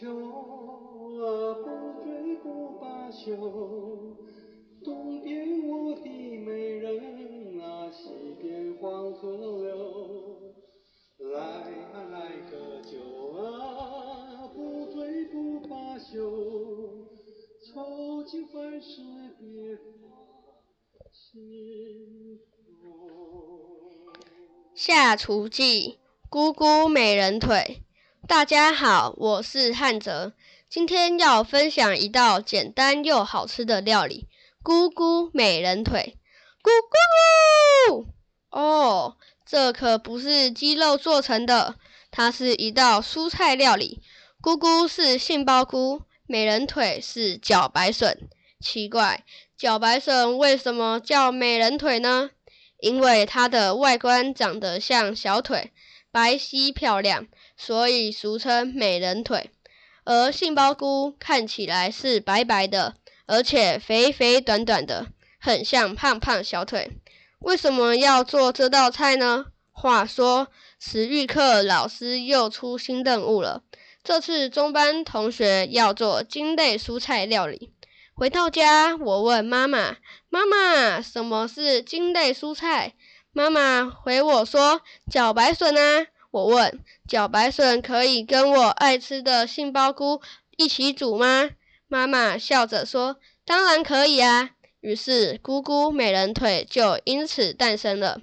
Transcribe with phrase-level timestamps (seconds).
[0.00, 4.16] 秋啊，不醉不罢休。
[4.82, 6.06] 东边我的
[6.38, 8.08] 美人啊，西
[8.40, 9.30] 边黄河
[9.62, 10.54] 流。
[11.18, 11.38] 来
[11.92, 12.96] 啊来个酒
[13.36, 17.06] 啊，不醉不罢休。
[17.62, 19.02] 愁尽烦事
[19.38, 20.10] 别放
[21.12, 22.40] 心
[22.80, 24.08] 头。
[24.74, 25.98] 下厨记，
[26.30, 27.82] 姑姑美人腿。
[28.30, 30.34] 大家好，我是汉泽，
[30.68, 34.28] 今天要分享一道简单又好吃的料理——
[34.62, 36.16] 姑姑美人腿。
[36.62, 36.70] 咕
[37.90, 38.06] 咕咕！
[38.50, 41.74] 哦，这可不是鸡肉做成的，
[42.12, 44.00] 它是一道蔬菜料理。
[44.40, 48.28] 姑姑是杏鲍菇，美人腿是茭白笋。
[48.60, 49.24] 奇怪，
[49.58, 52.30] 茭白笋为什么叫美人腿呢？
[52.78, 55.72] 因为它的外观长得像小腿，
[56.12, 59.50] 白皙漂亮，所以俗称美人腿。
[60.04, 62.94] 而杏鲍菇看起来是白白的，
[63.26, 65.06] 而且肥肥短短的，
[65.38, 66.90] 很像胖胖小腿。
[67.38, 69.46] 为什么要做这道菜呢？
[69.72, 73.62] 话说，食育课老师又出新任务了。
[74.02, 77.72] 这次中班同学要做茎类蔬菜料理。
[78.14, 79.96] 回到家，我问妈妈
[80.28, 82.94] ：“妈妈，什么是茎类蔬菜？”
[83.32, 90.20] 妈妈回我说：“茭白笋啊。”我问：“茭白笋可以跟我爱吃的杏鲍菇
[90.56, 91.50] 一起煮吗？”
[91.88, 94.50] 妈妈笑着说：“当然可以啊。”
[94.80, 98.22] 于是，姑姑美人腿就因此诞生了。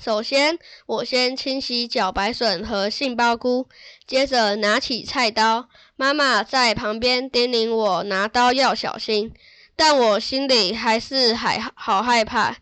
[0.00, 3.68] 首先，我先清洗茭白笋和杏鲍菇，
[4.06, 5.68] 接着拿起菜刀。
[5.96, 9.32] 妈妈在旁边叮咛我拿刀要小心，
[9.76, 12.56] 但我心里还是还好害怕，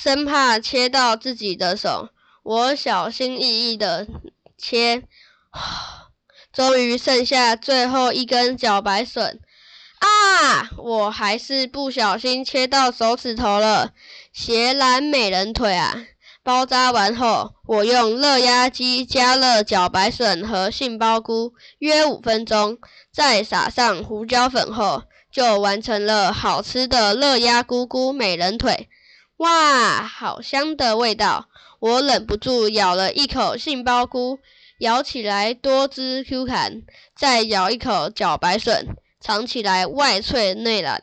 [0.00, 2.10] 生怕切到自己的手。
[2.44, 4.06] 我小心翼翼地
[4.56, 5.02] 切，
[6.52, 9.40] 终于剩下最后一根茭白笋。
[9.98, 10.70] 啊！
[10.76, 13.92] 我还是不小心切到手指头了，
[14.32, 15.96] 斜蓝美人腿啊！
[16.44, 22.78] 包扎完后，我用热压机加热茭白笋和杏鲍菇约五分钟，
[23.12, 28.88] 再撒上胡椒粉后，就完成了好吃的热压菇菇美人腿。
[29.38, 31.48] 哇，好香的味道！
[31.78, 34.40] 我忍不住咬了一口杏鲍菇，
[34.78, 36.82] 咬起来多汁 Q 弹；
[37.16, 41.00] 再咬一口茭白笋，尝起来外脆内软。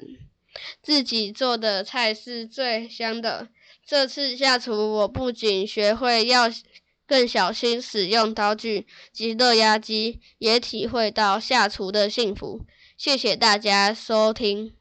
[0.84, 3.48] 自己做的菜是最香的。
[3.88, 6.52] 这次下厨，我不仅学会要
[7.08, 12.60] 更小心使用刀具及热压机，也体会到下厨的幸福。
[12.98, 14.74] 谢谢大家收听。